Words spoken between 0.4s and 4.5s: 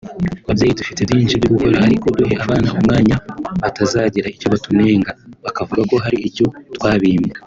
Babyeyi dufite byinshi byo gukora ariko niduhe abana umwanya batazagira icyo